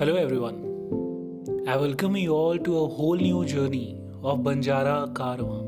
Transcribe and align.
Hello, 0.00 0.14
everyone. 0.14 0.58
I 1.66 1.76
welcome 1.76 2.16
you 2.16 2.32
all 2.32 2.56
to 2.56 2.78
a 2.78 2.86
whole 2.86 3.16
new 3.16 3.44
journey 3.44 4.00
of 4.22 4.38
Banjara 4.40 5.12
Karwan. 5.12 5.64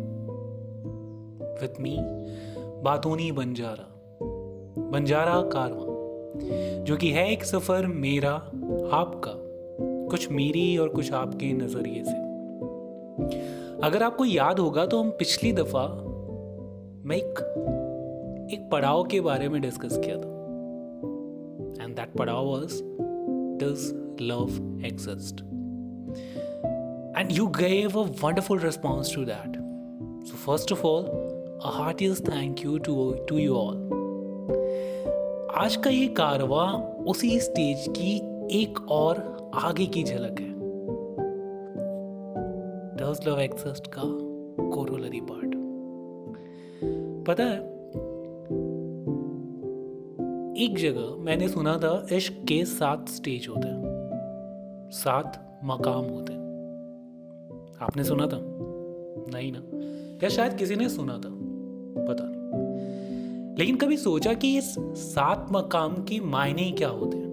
With 1.60 1.80
me, 1.80 1.94
बातोनी 2.84 3.30
Banjara 3.32 3.86
Banjara 4.92 5.34
कारवां 5.54 6.84
जो 6.84 6.96
कि 6.96 7.10
है 7.10 7.26
एक 7.32 7.44
सफ़र 7.44 7.86
मेरा 8.04 8.32
आपका 9.00 9.32
कुछ 10.10 10.30
मेरी 10.30 10.76
और 10.78 10.88
कुछ 10.88 11.12
आपके 11.22 11.52
नज़रिए 11.52 12.04
से 12.04 12.18
अगर 13.86 14.02
आपको 14.02 14.24
याद 14.24 14.58
होगा 14.58 14.86
तो 14.86 15.02
हम 15.02 15.10
पिछली 15.18 15.52
दफ़ा 15.52 15.86
मैं 17.04 17.16
एक 17.16 17.40
एक 18.52 18.68
पड़ाव 18.72 19.04
के 19.04 19.20
बारे 19.20 19.48
में 19.48 19.60
डिस्कस 19.62 19.98
किया 20.04 20.16
था 20.16 21.84
एंड 21.84 21.96
दैट 21.96 22.16
पड़ाव 22.18 22.50
was 22.50 22.80
does 23.62 23.99
love 24.20 24.60
exist? 24.84 25.42
And 27.14 27.32
you 27.32 27.48
gave 27.48 27.96
a 27.96 28.02
wonderful 28.02 28.58
response 28.58 29.10
to 29.10 29.24
that. 29.24 29.56
So, 30.24 30.34
first 30.34 30.70
of 30.70 30.84
all, 30.84 31.06
a 31.62 31.70
heartiest 31.70 32.24
thank 32.24 32.62
you 32.62 32.78
to, 32.80 33.24
to 33.28 33.38
you 33.38 33.54
all. 33.54 33.76
आज 35.56 35.76
का 35.84 35.90
ये 35.90 36.06
कारवा 36.16 36.64
उसी 37.08 37.38
स्टेज 37.40 37.84
की 37.96 38.14
एक 38.60 38.80
और 38.90 39.18
आगे 39.64 39.86
की 39.86 40.02
झलक 40.04 40.40
है 40.40 40.48
डज 43.00 43.26
लव 43.28 43.40
एक्सिस्ट 43.40 43.86
का 43.96 44.02
कोरोलरी 44.74 45.20
पार्ट 45.30 45.54
पता 47.26 47.44
है 47.44 47.58
एक 50.64 50.78
जगह 50.78 51.14
मैंने 51.24 51.48
सुना 51.48 51.76
था 51.78 51.94
इश्क 52.12 52.42
के 52.48 52.64
सात 52.64 53.08
स्टेज 53.08 53.48
होते 53.48 53.68
हैं 53.68 53.79
सात 54.90 55.60
मकाम 55.64 56.04
होते 56.04 56.32
हैं। 56.32 56.40
आपने 57.82 58.04
सुना 58.04 58.26
था? 58.26 58.38
नहीं 59.32 59.52
ना? 59.56 59.62
या 60.22 60.28
शायद 60.28 60.54
किसी 60.54 60.76
ने 60.76 60.88
सुना 60.88 61.12
था? 61.12 61.30
पता 62.08 62.24
नहीं। 62.24 63.56
लेकिन 63.56 63.76
कभी 63.76 63.96
सोचा 63.96 64.32
कि 64.32 64.58
इस 64.58 64.74
सात 64.96 65.46
मकाम 65.52 66.02
की 66.02 66.20
मायने 66.20 66.70
क्या 66.70 66.88
होते 66.88 67.16
हैं? 67.16 67.30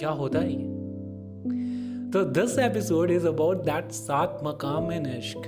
क्या 0.00 0.10
होता 0.10 0.38
है 0.38 0.52
ये? 0.52 0.72
तो 2.10 2.24
this 2.24 2.58
episode 2.58 3.10
is 3.10 3.26
about 3.26 3.56
that 3.56 3.92
सात 3.92 4.40
मकाम 4.44 4.92
इन 4.92 5.06
इश्क 5.06 5.42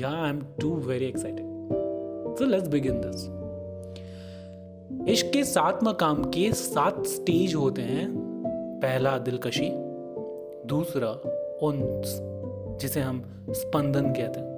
या 0.00 0.10
I 0.10 0.30
am 0.30 0.42
too 0.60 0.74
very 0.74 1.04
excited 1.04 1.46
so 2.38 2.44
let's 2.44 2.68
begin 2.68 3.00
this 3.04 3.40
इश्क 5.08 5.26
के 5.32 5.44
सात 5.44 5.84
मकाम 5.84 6.24
के 6.24 6.52
सात 6.52 7.06
स्टेज 7.06 7.54
होते 7.54 7.82
हैं। 7.82 8.29
पहला 8.82 9.18
दिलकशी, 9.18 9.70
दूसरा 10.66 11.08
उन्स, 11.66 12.18
जिसे 12.80 13.00
हम 13.00 13.46
स्पंदन 13.50 14.12
कहते 14.12 14.40
हैं। 14.40 14.50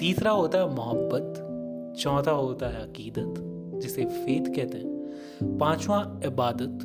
तीसरा 0.00 0.30
होता 0.30 0.58
है 0.58 0.74
मोहब्बत, 0.74 1.34
चौथा 1.98 2.30
होता 2.30 2.66
है 2.66 2.82
अकीदत, 2.82 3.34
जिसे 3.80 4.04
फेथ 4.04 4.44
कहते 4.44 4.78
हैं। 4.78 4.94
पांचवा 5.58 6.20
इबादत, 6.24 6.78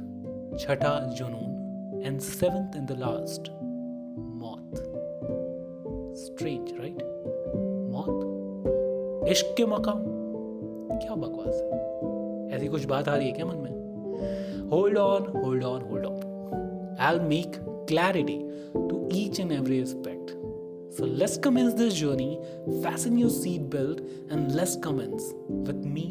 छठा 0.60 1.00
जुनून 1.06 2.02
and 2.06 2.20
seventh 2.20 2.76
in 2.76 2.86
the 2.86 2.92
last 2.92 3.52
मौत। 4.20 4.76
स्ट्रेंज 6.18 6.72
राइट 6.80 7.04
मौत। 7.92 8.20
इश्क 9.32 9.54
के 9.58 9.66
मकाम। 9.66 10.20
क्या 11.00 11.16
बकवास 11.16 11.62
है। 11.62 12.50
ऐसी 12.52 12.68
कुछ 12.68 12.86
बात 12.86 13.10
आ 13.10 13.16
रही 13.16 13.28
है 13.28 13.34
क्या 13.34 13.46
मन 13.46 13.56
में? 13.56 13.80
Hold 14.70 14.98
on 14.98 15.44
hold 15.46 15.64
on 15.64 15.82
hold 15.82 16.06
on 16.06 16.29
I'll 17.00 17.22
make 17.22 17.60
clarity 17.88 18.40
to 18.90 19.10
each 19.12 19.40
and 19.40 19.52
every 19.52 19.82
aspect. 19.82 20.36
So 20.92 21.06
let's 21.06 21.38
commence 21.38 21.74
this 21.74 21.94
journey. 21.96 22.40
Fasten 22.84 23.18
your 23.18 23.30
seat 23.30 23.70
belt 23.70 24.02
and 24.30 24.54
let's 24.54 24.76
commence 24.78 25.34
with 25.48 25.86
me, 25.86 26.06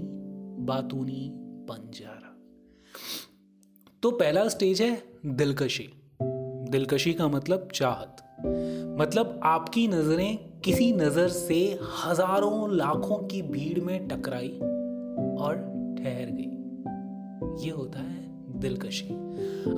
बातूनी 0.68 1.28
पंजारा 1.68 2.34
तो 4.02 4.10
पहला 4.10 4.48
स्टेज 4.48 4.82
है 4.82 4.90
दिलकशी 5.26 5.88
दिलकशी 6.72 7.12
का 7.14 7.28
मतलब 7.28 7.68
चाहत 7.74 8.22
मतलब 9.00 9.40
आपकी 9.44 9.86
नज़रें 9.88 10.60
किसी 10.64 10.90
नज़र 10.92 11.28
से 11.28 11.58
हज़ारों 12.04 12.76
लाखों 12.76 13.18
की 13.28 13.42
भीड़ 13.42 13.80
में 13.84 14.08
टकराई 14.08 14.50
और 15.44 15.56
ठहर 15.98 16.30
गई 16.30 17.64
ये 17.64 17.70
होता 17.70 18.00
है 18.00 18.17
दिलकशी। 18.60 19.08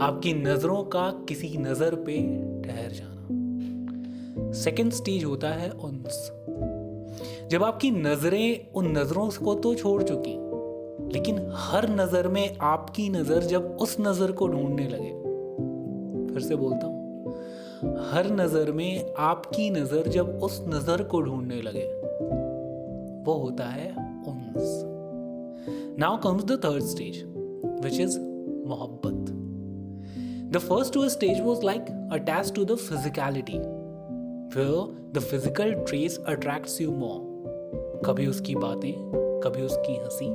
आपकी 0.01 0.33
नज़रों 0.35 0.83
का 0.85 1.11
किसी 1.29 1.57
नज़र 1.59 1.95
पे 2.07 2.17
ठहर 2.63 2.93
जाना। 2.93 4.53
सेकेंड 4.55 4.93
स्टेज 4.93 5.25
होता 5.25 5.49
है 5.49 5.71
उन्स। 5.71 6.31
जब 7.51 7.65
आपकी 7.65 7.91
नज़रें 7.91 8.73
उन 8.73 8.91
नज़रों 8.99 9.29
को 9.45 9.55
तो 9.55 9.75
छोड़ 9.75 10.03
चुकी, 10.03 10.37
लेकिन 11.13 11.39
हर 11.55 11.89
नज़र 11.91 12.29
में 12.29 12.57
आपकी 12.59 13.09
नज़र 13.09 13.43
जब 13.45 13.77
उस 13.81 13.97
नज़र 14.01 14.33
को 14.33 14.49
ढूँढने 14.49 14.89
लगे, 14.89 15.11
फिर 16.33 16.43
से 16.43 16.57
बोलता 16.57 16.87
हूँ, 16.87 16.99
हर 18.11 18.31
नज़र 18.33 18.73
में 18.73 19.15
आपकी 19.19 19.71
नज़र 19.71 20.09
जब 20.09 20.41
उस 20.43 20.61
नज़र 20.69 21.03
को 21.03 21.21
ढूँढने 21.21 21.61
लगे, 21.63 21.87
वो 23.25 23.35
होता 23.35 23.69
है 23.69 23.89
उन्स। 24.29 24.83
Now 25.99 26.17
comes 26.17 26.45
the 26.45 26.61
third 26.65 26.83
stage 26.85 27.23
which 27.85 28.01
is 28.01 28.19
मोहब्बत। 28.71 29.31
The 30.53 30.59
first 30.59 30.95
two 30.95 31.09
stage 31.09 31.41
was 31.41 31.65
like 31.65 31.91
attach 32.13 32.53
to 32.53 32.65
the 32.65 32.77
physicality 32.79 33.59
फिर 34.55 34.71
the 35.15 35.19
physical 35.21 35.73
traits 35.81 36.19
attracts 36.29 36.81
you 36.81 36.91
more 36.93 37.29
कभी 38.07 38.27
उसकी 38.27 38.55
बातें, 38.55 38.93
कभी 39.45 39.63
उसकी 39.63 39.95
हँसी, 39.97 40.27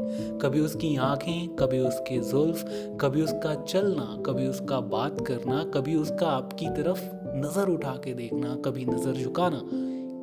कभी 0.41 0.59
उसकी 0.59 0.96
आँखें, 0.96 1.56
कभी 1.56 1.79
उसके 1.79 2.18
जुल्फ, 2.22 2.63
कभी 3.01 3.22
उसका 3.22 3.53
चलना, 3.63 4.06
कभी 4.25 4.47
उसका 4.47 4.79
बात 4.91 5.22
करना, 5.28 5.63
कभी 5.73 5.96
उसका 5.96 6.28
आपकी 6.28 6.69
तरफ़ 6.78 7.02
नज़र 7.38 7.69
उठा 7.69 7.96
के 8.03 8.13
देखना, 8.13 8.56
कभी 8.66 8.85
नज़र 8.85 9.23
झुकाना। 9.23 9.62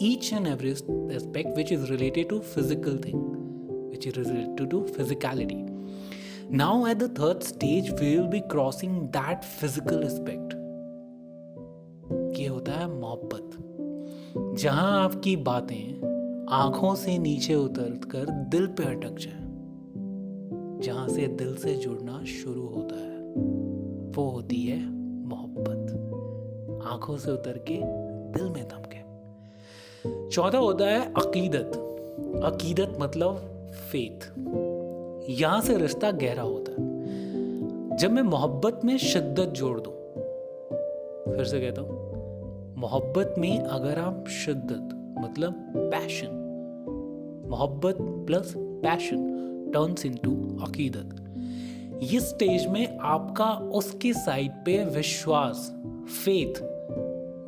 Each 0.02 0.32
and 0.32 0.46
every 0.46 0.70
aspect 0.70 1.56
which 1.56 1.72
is 1.72 1.90
related 1.90 2.28
to 2.28 2.38
physical 2.54 2.98
thing 2.98 3.20
which 3.90 4.06
is 4.06 4.18
related 4.18 4.70
to 4.70 4.82
physicality 4.96 5.62
Now, 6.50 6.84
at 6.86 6.98
the 6.98 7.08
third 7.08 7.42
stage, 7.42 7.90
we 7.92 8.08
will 8.16 8.30
be 8.30 8.40
crossing 8.54 8.94
that 9.10 9.44
physical 9.60 9.98
aspect. 9.98 10.54
ये 12.38 12.46
होता 12.46 12.72
है 12.72 13.00
मोहब्बत। 13.00 13.50
जहाँ 14.58 15.04
आपकी 15.04 15.36
बातें 15.36 16.12
आँखों 16.50 16.94
से 16.94 17.18
नीचे 17.18 17.54
उतर 17.54 18.00
कर 18.10 18.30
दिल 18.30 18.66
पे 18.66 18.84
अटक 18.84 19.16
जाए 19.18 19.42
जहाँ 20.86 21.08
से 21.08 21.26
दिल 21.26 21.56
से 21.56 21.74
जुड़ना 21.74 22.24
शुरू 22.24 22.66
होता 22.66 22.94
है 22.94 23.18
वो 24.12 24.30
होती 24.30 24.62
है 24.62 24.90
मोहब्बत। 25.28 25.92
आँखों 26.86 27.16
से 27.16 27.30
उतर 27.30 27.64
के 27.70 27.80
दिल 28.32 28.50
में 28.50 28.68
थम 28.68 28.82
के 28.94 29.02
चौथा 30.30 30.58
होता 30.58 30.84
है 30.84 31.12
अकीदत। 31.12 31.72
अकीदत 32.44 32.96
मतलब 33.00 33.36
फेथ 33.74 34.30
यहाँ 35.32 35.60
से 35.60 35.76
रिश्ता 35.76 36.10
गहरा 36.10 36.42
होता 36.42 36.72
है। 36.72 37.96
जब 37.96 38.12
मैं 38.12 38.22
मोहब्बत 38.22 38.80
में 38.84 38.96
शिद्दत 38.98 39.48
जोड़ 39.48 39.80
दूँ, 39.80 39.92
फिर 41.36 41.44
से 41.44 41.60
कहता 41.60 41.80
हूँ, 41.80 42.74
मोहब्बत 42.76 43.34
में 43.38 43.58
अगर 43.58 43.98
आप 43.98 44.24
शिद्दत 44.28 44.88
मतलब 45.18 45.52
पैशन 45.76 46.40
मोहब्बत 47.50 47.96
प्लस 48.00 48.52
पैशन 48.56 49.70
टर्न्स 49.74 50.06
इनटू 50.06 50.32
अकीदत, 50.66 51.18
इस 52.14 52.28
स्टेज 52.28 52.66
में 52.66 52.98
आपका 52.98 53.50
उसके 53.72 54.12
साइड 54.12 54.50
पे 54.50 54.84
विश्वास 54.84 55.70
फेथ 56.24 56.60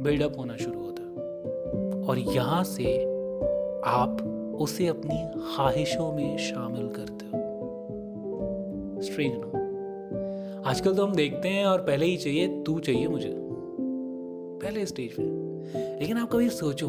बिल्डअप 0.03 0.39
होना 0.39 0.57
शुरू 0.57 0.81
होता 0.81 1.03
है। 1.03 2.03
और 2.03 2.19
यहाँ 2.19 2.63
से 2.65 2.97
आप 3.87 4.23
उसे 4.61 4.87
अपनी 4.87 5.25
ख्वाहिशों 5.37 6.13
में 6.13 6.37
शामिल 6.39 6.89
करते 6.89 7.24
स्ट्रेंज 9.05 9.33
ना 9.37 9.63
आजकल 10.71 10.95
तो 10.95 11.07
हम 11.07 11.15
देखते 11.15 11.49
हैं 11.49 11.65
और 11.67 11.83
पहले 11.83 12.07
ही 12.07 12.17
चाहिए, 12.17 12.63
तू 12.63 12.79
चाहिए 12.79 13.09
मुझे। 13.09 13.33
पहले 14.63 14.87
स्टेज 14.87 15.13
पे। 15.13 16.01
लेकिन 16.01 16.17
आप 16.17 16.31
कभी 16.33 16.49
सोचो, 16.51 16.89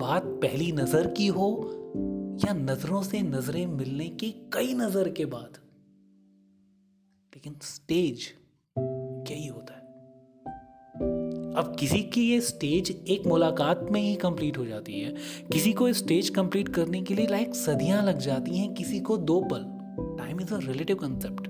बात 0.00 0.22
पहली 0.24 0.72
नज़र 0.72 1.06
की 1.06 1.26
हो 1.26 1.70
या 2.44 2.52
नज़रों 2.52 3.02
से 3.02 3.20
नज़रें 3.20 3.66
मिलने 3.66 4.08
की 4.08 4.30
कई 4.52 4.74
नज़र 4.74 5.08
के 5.08 5.24
बाद। 5.24 5.58
लेकिन 7.34 7.54
स्टेज 7.62 8.26
क्या 8.76 9.36
ही 9.36 9.46
होता 9.46 9.74
है? 9.74 9.80
अब 11.56 11.76
किसी 11.80 12.02
की 12.02 12.22
ये 12.30 12.40
स्टेज 12.40 13.04
एक 13.08 13.26
मुलाकात 13.26 13.86
में 13.90 14.00
ही 14.00 14.14
कंप्लीट 14.14 14.58
हो 14.58 14.64
जाती 14.64 15.00
है। 15.00 15.14
किसी 15.52 15.72
को 15.72 15.92
स्टेज 15.92 16.28
कंप्लीट 16.28 16.68
करने 16.68 17.02
के 17.02 17.14
लिए 17.14 17.26
लाइक 17.26 17.54
सदियाँ 17.54 18.02
लग 18.02 18.18
जाती 18.18 18.56
हैं, 18.56 18.74
किसी 18.74 19.00
को 19.00 19.16
दो 19.16 19.40
पल। 19.40 19.79
Time 20.40 20.60
is 20.60 20.68
a 20.68 20.72
relative 20.72 20.96
concept 20.96 21.48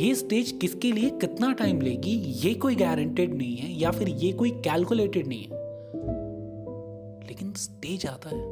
ये 0.00 0.14
स्टेज 0.14 0.58
किसके 0.60 0.92
लिए 0.92 1.10
कितना 1.10 1.52
टाइम 1.52 1.80
लेगी, 1.80 2.10
ये 2.10 2.54
कोई 2.54 2.74
गारंटेड 2.74 3.34
नहीं 3.34 3.56
है, 3.56 3.80
या 3.80 3.90
फिर 3.90 4.08
ये 4.08 4.32
कोई 4.32 4.50
कैलकुलेटेड 4.50 5.26
नहीं 5.26 5.42
है? 5.42 5.50
लेकिन 7.28 7.52
स्टेज 7.52 8.06
आता 8.06 8.28
है। 8.28 8.42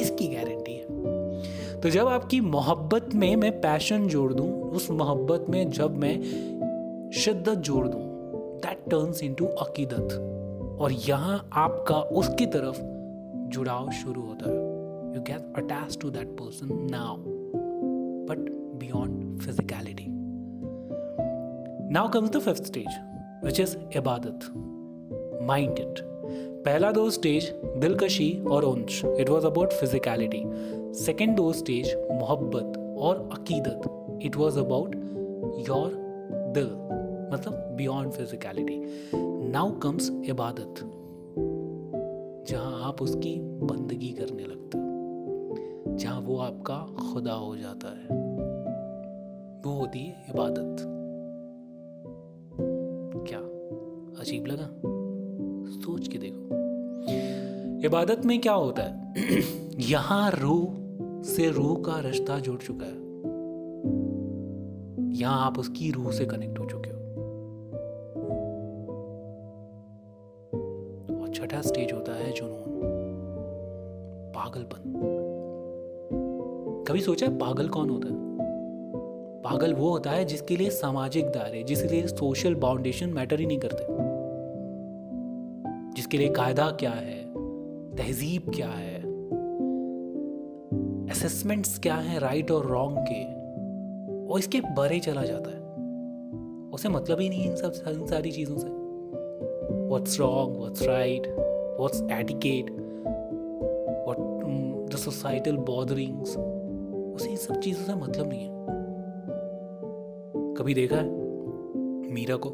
इसकी 0.00 0.28
गारंटी 0.28 0.72
है। 0.72 1.80
तो 1.80 1.90
जब 1.90 2.08
आपकी 2.08 2.40
मोहब्बत 2.40 3.14
में 3.14 3.36
मैं 3.36 3.60
पैशन 3.60 4.06
जोड़ 4.06 4.32
दूँ, 4.32 4.62
उस 4.62 4.90
मोहब्बत 4.90 5.46
में 5.50 5.70
जब 5.70 5.96
मैं 5.96 6.22
शिद्दत 7.14 7.54
जोड़ 7.54 7.88
दूँ 7.88 8.02
दैट 8.58 8.84
टर्न्स 8.90 9.22
इनटू 9.22 9.46
अकीदत। 9.46 10.32
और 10.80 10.92
यहाँ 10.92 11.48
आपका 11.52 11.96
उसकी 11.96 12.46
तरफ़ 12.46 12.78
जुड़ाव 13.50 13.90
शुरू 13.90 14.20
होता 14.20 14.50
है। 14.50 14.56
You 15.14 15.22
get 15.22 15.52
attach 15.56 15.98
to 16.00 16.10
that 16.10 16.26
person 16.26 16.68
now 16.90 17.35
but 18.26 18.38
beyond 18.78 19.40
physicality 19.40 20.06
now 21.92 22.08
comes 22.08 22.30
the 22.30 22.38
fifth 22.38 22.64
stage 22.64 22.86
which 23.44 23.60
is 23.60 23.76
इबादत 23.96 24.40
माइंड 25.42 25.78
इट 25.78 26.00
पहला 26.64 26.92
दो 26.92 27.10
स्टेज 27.10 27.50
दिलकशी 27.76 28.30
और 28.50 28.64
उंश 28.64 29.04
it 29.04 29.30
was 29.30 29.46
about 29.46 29.72
physicality 29.72 30.42
second 30.94 31.36
दो 31.36 31.52
स्टेज 31.52 31.94
मोहब्बत 31.96 32.78
और 32.98 33.28
अकीदत 33.32 33.82
इट 34.22 34.36
वॉज़ 34.36 34.58
अबाउट 34.58 34.96
योर 35.68 35.92
दिल 36.54 36.66
मतलब 37.32 37.74
बियॉन्ड 37.76 38.12
फिजिकलिटी 38.12 38.80
नाउ 39.50 39.78
कम्स 39.78 40.10
इबादत 40.10 40.74
जहाँ 42.48 42.82
आप 42.84 43.02
उसकी 43.02 43.40
बंदगी 43.40 44.08
करने 44.08 44.42
लगते 44.42 44.78
हो। 44.78 44.85
जहाँ 45.96 46.20
वो 46.20 46.38
आपका 46.38 46.78
खुदा 46.78 47.32
हो 47.32 47.56
जाता 47.56 47.88
है। 47.88 48.06
वो 49.64 49.80
होती 49.80 49.98
है 49.98 50.24
इबादत। 50.34 50.76
क्या? 53.28 53.38
अजीब 54.20 54.46
लगा। 54.46 54.66
सोच 55.70 56.08
के 56.08 56.18
देखो। 56.18 56.46
इबादत 57.84 58.24
में 58.24 58.40
क्या 58.40 58.52
होता 58.52 58.82
है? 58.82 59.14
यहाँ 59.80 60.30
रूह 60.30 60.66
से 61.22 61.50
रूह 61.50 61.82
का 61.82 62.00
रिश्ता 62.00 62.38
जुड़ 62.38 62.60
चुका 62.60 62.86
है। 62.86 63.06
यहाँ 65.18 65.46
आप 65.46 65.58
उसकी 65.58 65.90
रूह 65.90 66.12
से 66.12 66.24
कनेक्ट 66.24 66.58
हो 66.58 66.64
चुके 66.64 66.90
हो। 66.90 66.96
और 71.20 71.28
छठा 71.34 71.60
स्टेज 71.60 71.92
होता 71.92 72.12
है 72.12 72.32
जुनून। 72.32 72.66
पागलपन। 74.36 75.25
कभी 76.88 77.00
सोचा 77.00 77.26
है 77.26 77.38
पागल 77.38 77.68
कौन 77.68 77.90
होता 77.90 78.08
है? 78.08 78.14
पागल 79.42 79.74
वो 79.74 79.90
होता 79.90 80.10
है 80.10 80.24
जिसके 80.24 80.56
लिए 80.56 80.70
सामाजिक 80.70 81.26
दायरे, 81.26 81.62
जिसके 81.62 81.88
लिए 81.88 82.06
सोशल 82.06 82.54
बाउंडेशन 82.54 83.08
मैटर 83.08 83.40
ही 83.40 83.46
नहीं 83.46 83.58
करते। 83.58 83.86
जिसके 85.96 86.18
लिए 86.18 86.28
कायदा 86.28 86.70
क्या 86.70 86.90
है? 86.90 87.24
तहजीब 87.96 88.52
क्या 88.54 88.68
है? 88.68 89.00
असेसमेंट्स 91.10 91.78
क्या 91.78 91.94
है 91.94 92.18
राइट 92.18 92.50
और 92.50 92.66
रॉन्ग 92.66 92.98
के? 92.98 93.24
वो 94.26 94.38
इसके 94.38 94.60
बरे 94.60 94.98
चला 94.98 95.22
जाता 95.24 95.50
है। 95.50 95.66
उसे 96.70 96.88
मतलब 96.88 97.20
ही 97.20 97.28
नहीं 97.28 97.44
इन 97.44 97.56
सब, 97.56 97.72
इन 97.88 98.06
सारी 98.06 98.30
चीज़ों 98.30 98.58
से। 98.58 98.68
What's 99.88 100.20
wrong 100.20 100.56
what's 100.56 100.82
right 100.82 101.26
what's 101.80 102.02
etiquette 102.12 102.70
what 104.06 104.16
the 104.90 104.96
societal 104.96 105.56
botherings 105.56 106.36
उसे 107.16 107.30
इन 107.30 107.36
सब 107.36 107.60
चीज़ों 107.60 107.84
से 107.84 107.94
मतलब 107.94 108.28
नहीं 108.28 108.40
है। 108.40 108.66
कभी 110.54 110.74
देखा 110.74 110.96
है? 110.96 111.10
मीरा 112.14 112.36
को? 112.36 112.50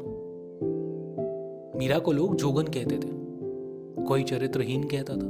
मीरा 1.79 1.99
को 1.99 2.11
लोग 2.11 2.35
जोगन 2.35 2.63
कहते 2.63 2.95
थे। 2.95 3.23
कोई 4.03 4.23
चरित्रहीन 4.23 4.83
कहता 4.83 5.13
था, 5.13 5.29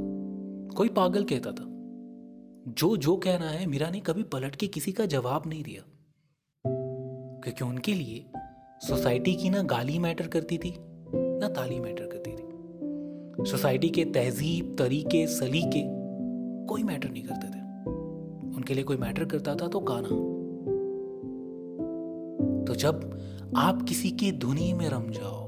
कोई 0.76 0.88
पागल 0.88 1.24
कहता 1.24 1.50
था। 1.50 1.64
जो 2.72 2.96
जो 2.96 3.16
कहना 3.16 3.48
है, 3.48 3.66
मीरा 3.66 3.90
ने 3.90 4.00
कभी 4.00 4.22
पलट 4.22 4.56
के 4.56 4.66
किसी 4.66 4.92
का 4.92 5.06
जवाब 5.06 5.42
नहीं 5.46 5.62
दिया। 5.62 5.82
क्योंकि 7.44 7.64
उनके 7.64 7.94
लिए 7.94 8.26
सोसाइटी 8.80 9.34
की 9.34 9.50
ना 9.50 9.62
गाली 9.62 9.98
मैटर 9.98 10.26
करती 10.26 10.58
थी, 10.58 10.74
ना 11.14 11.48
ताली 11.48 11.80
मैटर 11.80 12.04
करती 12.04 12.30
थी। 12.30 12.44
सोसाइटी 13.50 13.88
के 13.88 14.04
तहजीब, 14.04 14.76
तरीके, 14.78 15.26
सलीके 15.26 15.82
कोई 16.66 16.82
मैटर 16.82 17.10
नहीं 17.10 17.22
करते 17.22 17.46
थे। 17.46 17.63
उनके 18.64 18.74
लिए 18.74 18.84
कोई 18.84 18.96
मैटर 18.96 19.24
करता 19.24 19.54
था 19.54 19.66
तो 19.68 19.80
गाना। 19.80 20.08
तो 22.64 22.74
जब 22.74 23.00
आप 23.56 23.82
किसी 23.82 24.10
की 24.10 24.30
धुनी 24.32 24.72
में 24.72 24.88
रम 24.88 25.10
जाओ, 25.10 25.42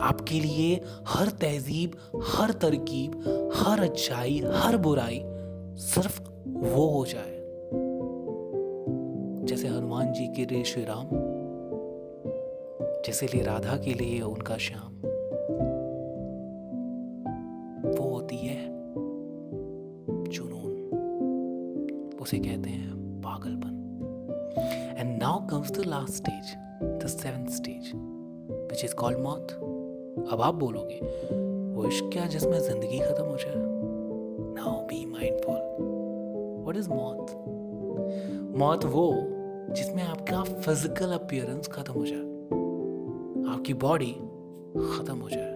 आपके 0.00 0.40
लिए 0.40 0.80
हर 1.08 1.28
तहजीब, 1.28 1.92
हर 2.26 2.52
तरकीब, 2.52 3.14
हर 3.54 3.82
अच्छाई, 3.82 4.38
हर 4.54 4.76
बुराई 4.76 5.20
सिर्फ़ 5.84 6.20
वो 6.48 6.86
हो 6.88 7.04
जाए। 7.06 7.38
जैसे 9.46 9.68
हनुमान 9.68 10.12
जी 10.12 10.26
के 10.26 10.54
लिए 10.54 10.64
श्री 10.64 10.84
राम, 10.84 11.08
जैसे 13.06 13.26
लिए 13.26 13.42
राधा 13.42 13.76
के 13.76 13.94
लिए 13.94 14.20
उनका 14.20 14.56
Shyam. 14.56 14.99
Now 25.60 25.68
comes 25.68 25.78
the 25.78 25.84
last 25.86 26.14
stage 26.14 26.52
the 26.82 27.06
seventh 27.06 27.46
stage 27.46 27.90
which 28.70 28.84
is 28.84 28.94
मौत 29.22 29.50
अब 30.32 30.40
आप 30.40 30.54
बोलोगे, 30.54 30.98
वो 31.74 31.84
इश्क 31.86 32.08
क्या 32.12 32.26
जिसमें 32.26 32.58
ज़िंदगी 32.60 32.98
खत्म 32.98 33.24
हो 33.24 33.36
जाए? 33.36 33.54
Now 34.54 34.72
be 34.86 35.04
mindful 35.06 35.58
what 36.62 36.76
is 36.76 36.88
मौत 36.88 37.32
मौत 38.58 38.84
वो 38.84 39.04
जिसमें 39.70 40.02
आपका 40.02 40.42
फ़िज़िकल 40.44 41.12
अपियरेंस 41.12 41.68
खत्म 41.68 41.92
हो 41.92 42.06
जाए। 42.06 43.54
आपकी 43.54 43.74
बॉडी 43.74 44.12
खत्म 44.94 45.16
हो 45.18 45.28
जाए। 45.30 45.52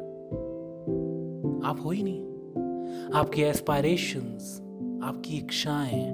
आप 1.70 1.80
हो 1.84 1.90
ही 1.90 2.02
नहीं। 2.02 3.12
आपकी 3.14 3.42
एस्पायरेशंस 3.42 4.60
आपकी 5.04 5.38
इच्छाएँ, 5.38 6.04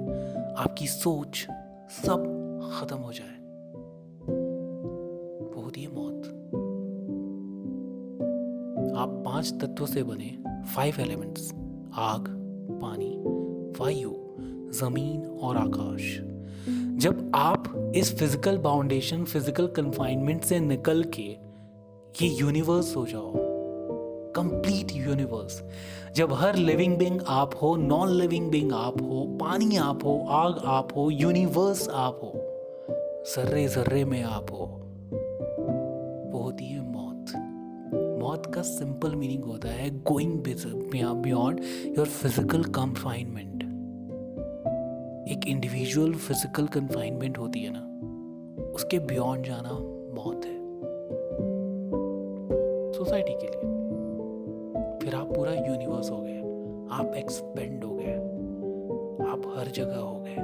आपकी 0.57 0.87
सोच 0.87 1.45
सब 2.05 2.25
खत्म 2.79 2.97
हो 2.97 3.11
जाए। 3.13 3.30
आप 8.97 9.23
पाँच 9.25 9.53
तत्वों 9.61 9.87
से 9.87 10.03
बने 10.03 10.37
फाइव 10.75 10.95
एलिमेंट्स 10.99 11.53
आग, 11.93 12.25
पानी, 12.81 13.15
वायु, 13.79 14.11
ज़मीन 14.71 15.25
और 15.41 15.57
आकाश। 15.57 16.19
जब 17.03 17.31
आप 17.35 17.91
इस 17.95 18.19
फ़िज़िकल 18.19 18.57
बाउंडेशन 18.57 19.23
फ़िज़िकल 19.23 19.67
कन्फाइनमेंट 19.67 20.43
से 20.43 20.59
निकल 20.59 21.03
के 21.03 21.51
ये 22.21 22.27
यूनिवर्स 22.27 22.95
हो 22.95 23.05
जाओ 23.05 23.33
कंप्लीट 24.35 24.87
यूनिवर्स 24.91 25.63
जब 26.15 26.33
हर 26.33 26.55
लिविंग 26.55 26.97
बिंग 26.97 27.21
आप 27.27 27.51
हो 27.61 27.75
नॉन 27.75 28.09
लिविंग 28.09 28.51
बिंग 28.51 28.73
आप 28.73 29.01
हो, 29.01 29.37
पानी 29.41 29.77
आप 29.77 30.05
हो, 30.05 30.25
आग 30.29 30.61
आप 30.65 30.89
हो 30.95 31.09
यूनिवर्स 31.09 31.89
आप 31.89 32.19
हो 32.23 32.31
जर्रे 33.35 33.67
जर्रे 33.67 34.05
में 34.05 34.23
आप 34.23 34.51
हो 34.51 34.90
मौत 38.21 38.51
का 38.55 38.61
सिंपल 38.61 39.15
मीनिंग 39.15 39.43
होता 39.43 39.69
है 39.69 39.89
going 40.03 40.39
beyond 40.41 41.59
your 41.97 42.07
physical 42.07 42.63
confinement 42.63 43.63
एक 45.31 45.47
इंडिविजुअल 45.47 46.13
फ़िज़िकल 46.13 46.67
कंफाइनमेंट 46.67 47.37
होती 47.37 47.59
है 47.59 47.71
ना, 47.73 47.79
उसके 48.73 48.99
बियॉन्ड 48.99 49.45
जाना 49.45 49.71
मौत 50.15 50.45
है। 50.45 50.59
सोसाइटी 52.93 53.33
के 53.33 53.47
लिए। 53.47 53.61
फिर 55.03 55.15
आप 55.15 55.33
पूरा 55.35 55.53
यूनिवर्स 55.53 56.09
हो 56.11 56.17
गए, 56.17 56.39
आप 56.91 57.13
एक्सपेंड 57.17 57.83
हो 57.83 57.95
गए, 57.95 58.15
आप 59.31 59.41
हर 59.57 59.67
जगह 59.67 59.97
हो 59.97 60.15
गए, 60.19 60.35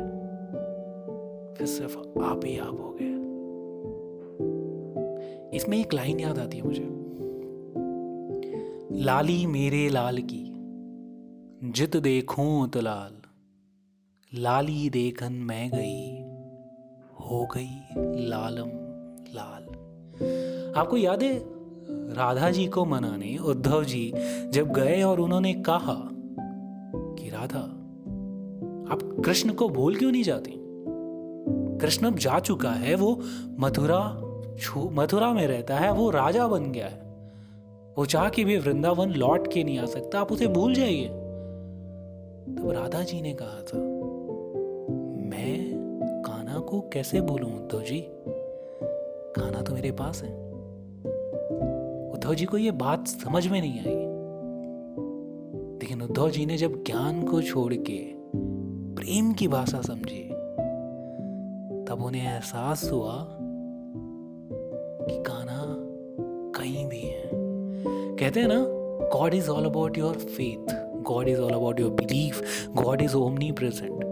फिर 1.58 1.68
सिर्फ़ 1.68 1.98
आप 2.24 2.46
ही 2.46 2.58
आप 2.60 2.80
हो 2.80 2.96
गए। 3.02 3.16
इसमें 5.58 5.78
एक 5.78 5.94
लाइन 5.94 6.20
याद 6.20 6.40
आती 6.40 6.58
है 6.58 6.64
मुझे। 6.64 6.97
लाली 9.00 9.46
मेरे 9.46 9.89
लाल 9.89 10.18
की, 10.18 10.44
जित 11.72 11.98
देखूँ 11.98 12.70
तो 12.70 12.82
लाल। 12.82 13.22
लाली 14.39 14.89
देखन 14.89 15.34
मैं 15.34 15.70
गई, 15.70 16.22
हो 17.20 17.46
गई 17.46 17.82
लालम 18.27 18.70
लाल। 19.36 19.63
आपको 20.77 20.98
याद 20.98 21.24
है, 21.24 21.39
राधा 22.13 22.51
जी 22.51 22.68
को 22.68 22.86
मनाने 22.86 23.38
उद्धव 23.38 23.84
जी 23.84 24.13
जब 24.50 24.72
गए 24.72 25.01
और 25.01 25.20
उन्होंने 25.20 25.54
कहा 25.54 26.10
कि, 27.16 27.30
राधा, 27.30 27.63
आप 28.94 29.22
कृष्ण 29.25 29.54
को 29.54 29.70
भूल 29.70 29.96
क्यों 29.96 30.12
नहीं 30.12 30.24
जाती? 30.24 30.54
कृष्ण 31.77 32.08
अब 32.08 32.16
जा 32.16 32.39
चुका 32.39 32.72
है, 32.72 32.96
वो 32.96 33.22
मथुरा 33.60 34.22
मथुरा 34.77 35.34
में 35.34 35.48
रहता 35.48 35.75
है, 35.75 35.94
वो 35.94 36.10
राजा 36.10 36.48
बन 36.48 36.72
गया 36.72 36.88
है। 36.88 37.07
वो 37.98 38.06
चाह 38.06 38.30
के 38.30 38.44
भी 38.44 38.58
वृंदावन 38.58 39.10
लौट 39.10 39.54
के 39.54 39.63
नहीं 39.63 39.80
आ 39.80 39.86
सकता, 39.86 40.20
आप 40.20 40.32
उसे 40.32 40.48
भूल 40.48 40.74
जाइए। 40.74 41.08
तब 42.58 42.72
राधा 42.72 43.01
जी 43.01 43.22
ने 43.22 43.34
कहा 43.34 43.62
था, 43.62 43.77
मैं 45.30 45.77
काना 46.25 46.60
को 46.60 46.82
कैसे 46.94 47.22
बोलूँ 47.22 47.63
उद्धव 47.63 47.82
जी 47.82 48.08
काना 49.38 49.62
तो 49.62 49.74
मेरे 49.74 49.92
पास 49.92 50.24
है। 50.24 50.30
उद्धव 52.12 52.34
जी 52.34 52.46
को 52.46 52.58
यह 52.58 52.72
बात 52.72 53.08
समझ 53.08 53.48
में 53.48 53.62
नहीं 53.62 53.80
आई। 53.80 54.08
लेकिन 55.80 56.01
उद्धव 56.01 56.30
जी 56.30 56.46
ने 56.46 56.58
जब 56.58 56.84
ज्ञान 56.84 57.24
को 57.24 57.42
छोड़ 57.42 57.74
के 57.74 58.13
प्रेम 58.96 59.34
की 59.34 59.48
भाषा 59.48 59.82
समझी, 59.82 60.30
तब 61.86 62.04
उन्हें 62.06 62.34
एहसास 62.34 62.92
हुआ 62.92 63.27
कि 65.08 65.24
काना 65.24 65.63
कहीं 66.60 66.88
भी 66.88 67.01
है। 67.01 67.47
कहते 68.20 68.39
हैं 68.39 68.48
ना 68.48 68.60
God 69.13 69.34
is 69.34 69.50
all 69.50 69.65
about 69.65 69.98
your 69.98 70.15
faith 70.15 70.75
God 71.08 71.27
is 71.29 71.39
all 71.41 71.53
about 71.53 71.79
your 71.79 71.91
belief 71.94 72.67
God 72.75 73.01
is 73.01 73.15
omnipresent 73.51 74.06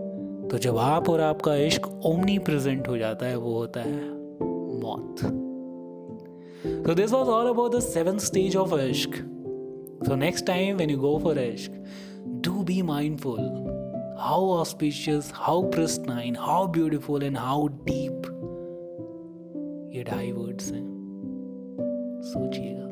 तो 0.51 0.57
जब 0.57 0.77
आप 0.77 1.09
और 1.09 1.21
आपका 1.21 1.55
इश्क 1.55 1.87
ओमनी 2.05 2.37
प्रेजेंट 2.39 2.87
हो 2.87 2.97
जाता 2.97 3.25
है, 3.25 3.37
वो 3.37 3.53
होता 3.53 3.81
है 3.81 3.93
मौत. 4.81 5.19
So 6.87 6.93
this 6.95 7.11
was 7.11 7.29
all 7.29 7.47
about 7.49 7.75
the 7.75 7.79
seven 7.79 8.17
stage 8.17 8.55
of 8.55 8.75
इश्क. 8.75 9.15
So 10.07 10.15
next 10.15 10.45
time 10.45 10.77
when 10.77 10.89
you 10.89 10.97
go 10.99 11.17
for 11.23 11.39
इश्क 11.39 11.71
do 12.45 12.63
be 12.63 12.81
mindful 12.81 13.39
how 14.19 14.49
auspicious 14.51 15.31
how 15.35 15.61
pristine 15.71 16.35
how 16.39 16.67
beautiful 16.67 17.23
and 17.23 17.37
how 17.37 17.67
deep 17.67 18.31
ये 19.95 20.03
ढाई 20.03 20.31
वर्ड्स 20.31 20.71
हैं. 20.71 20.85
सोचिएगा. 22.23 22.84